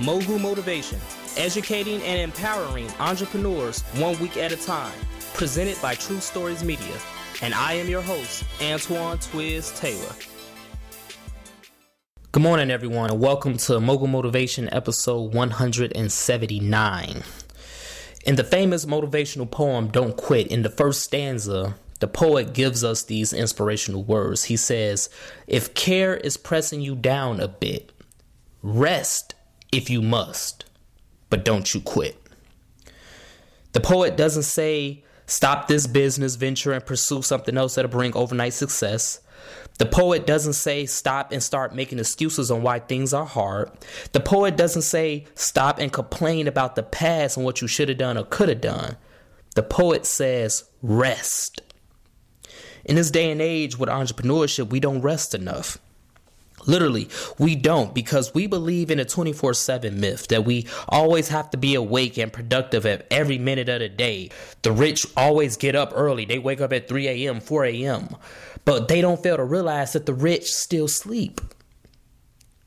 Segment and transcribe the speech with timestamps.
[0.00, 0.98] Mogul Motivation,
[1.36, 4.98] educating and empowering entrepreneurs one week at a time.
[5.34, 6.96] Presented by True Stories Media.
[7.42, 10.14] And I am your host, Antoine Twiz Taylor.
[12.32, 17.22] Good morning, everyone, and welcome to Mogul Motivation episode 179.
[18.24, 23.02] In the famous motivational poem, Don't Quit, in the first stanza, the poet gives us
[23.02, 24.44] these inspirational words.
[24.44, 25.10] He says,
[25.46, 27.92] If care is pressing you down a bit,
[28.62, 29.34] rest
[29.72, 30.64] if you must,
[31.28, 32.16] but don't you quit.
[33.72, 38.52] The poet doesn't say, Stop this business venture and pursue something else that'll bring overnight
[38.52, 39.20] success.
[39.78, 43.70] The poet doesn't say stop and start making excuses on why things are hard.
[44.10, 47.98] The poet doesn't say stop and complain about the past and what you should have
[47.98, 48.96] done or could have done.
[49.54, 51.62] The poet says rest.
[52.84, 55.78] In this day and age with entrepreneurship, we don't rest enough.
[56.66, 61.50] Literally, we don't because we believe in a 24 7 myth that we always have
[61.50, 64.30] to be awake and productive at every minute of the day.
[64.62, 68.16] The rich always get up early, they wake up at 3 a.m., 4 a.m.,
[68.64, 71.40] but they don't fail to realize that the rich still sleep.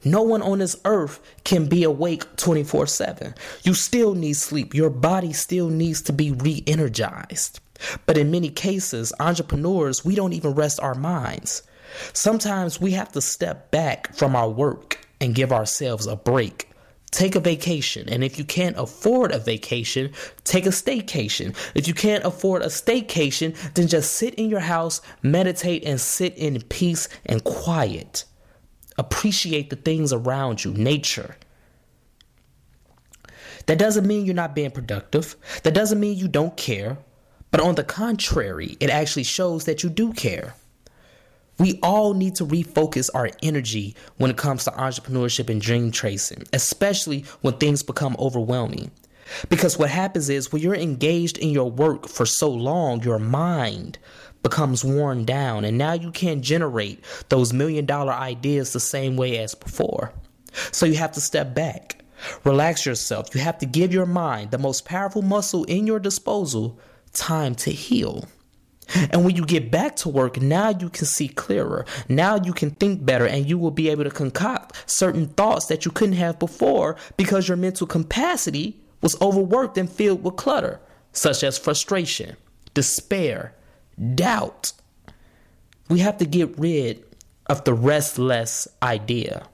[0.05, 3.33] No one on this earth can be awake 24 7.
[3.63, 4.73] You still need sleep.
[4.73, 7.59] Your body still needs to be re energized.
[8.05, 11.63] But in many cases, entrepreneurs, we don't even rest our minds.
[12.13, 16.69] Sometimes we have to step back from our work and give ourselves a break.
[17.11, 18.09] Take a vacation.
[18.09, 20.11] And if you can't afford a vacation,
[20.43, 21.55] take a staycation.
[21.75, 26.35] If you can't afford a staycation, then just sit in your house, meditate, and sit
[26.35, 28.25] in peace and quiet.
[28.97, 31.35] Appreciate the things around you, nature.
[33.67, 35.35] That doesn't mean you're not being productive.
[35.61, 36.97] That doesn't mean you don't care.
[37.51, 40.55] But on the contrary, it actually shows that you do care.
[41.59, 46.43] We all need to refocus our energy when it comes to entrepreneurship and dream tracing,
[46.51, 48.91] especially when things become overwhelming.
[49.49, 53.97] Because what happens is when you're engaged in your work for so long, your mind
[54.41, 59.37] becomes worn down, and now you can't generate those million dollar ideas the same way
[59.37, 60.11] as before.
[60.71, 62.03] So you have to step back,
[62.43, 63.33] relax yourself.
[63.33, 66.77] You have to give your mind, the most powerful muscle in your disposal,
[67.13, 68.25] time to heal.
[69.11, 71.85] And when you get back to work, now you can see clearer.
[72.09, 75.85] Now you can think better and you will be able to concoct certain thoughts that
[75.85, 80.79] you couldn't have before because your mental capacity was overworked and filled with clutter,
[81.11, 82.35] such as frustration,
[82.73, 83.53] despair,
[84.15, 84.71] doubt.
[85.89, 87.03] We have to get rid
[87.47, 89.47] of the restless idea.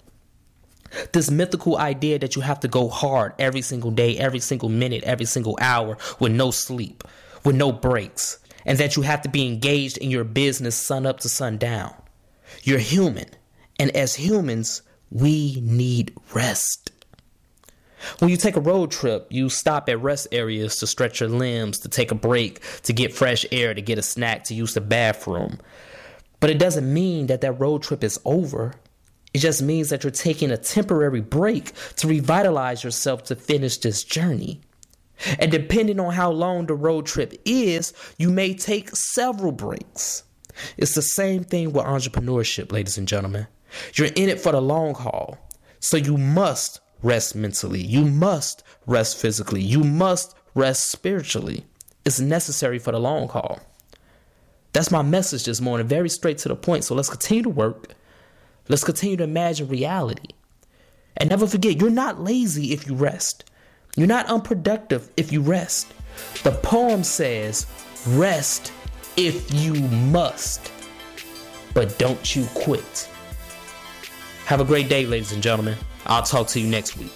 [1.12, 5.04] This mythical idea that you have to go hard every single day, every single minute,
[5.04, 7.04] every single hour with no sleep,
[7.44, 11.20] with no breaks and that you have to be engaged in your business sun up
[11.22, 11.94] to sundown.
[12.64, 13.28] You're human,
[13.80, 14.82] and as humans,
[15.12, 16.92] we need rest.
[18.20, 21.80] When you take a road trip, you stop at rest areas to stretch your limbs,
[21.80, 24.82] to take a break, to get fresh air, to get a snack, to use the
[24.82, 25.60] bathroom.
[26.40, 28.74] But it doesn't mean that that road trip is over.
[29.34, 34.04] It just means that you're taking a temporary break to revitalize yourself to finish this
[34.04, 34.62] journey.
[35.40, 40.24] And depending on how long the road trip is, you may take several breaks.
[40.78, 43.48] It's the same thing with entrepreneurship, ladies and gentlemen.
[43.96, 45.38] You're in it for the long haul.
[45.80, 47.82] So you must rest mentally.
[47.82, 49.62] You must rest physically.
[49.62, 51.66] You must rest spiritually.
[52.06, 53.60] It's necessary for the long haul.
[54.74, 56.84] That's my message this morning, very straight to the point.
[56.84, 57.94] So let's continue to work.
[58.68, 60.34] Let's continue to imagine reality.
[61.18, 63.50] And never forget, you're not lazy if you rest.
[63.96, 65.94] You're not unproductive if you rest.
[66.44, 67.66] The poem says,
[68.08, 68.72] rest
[69.18, 70.72] if you must,
[71.74, 73.10] but don't you quit.
[74.46, 75.78] Have a great day, ladies and gentlemen.
[76.06, 77.12] I'll talk to you next week.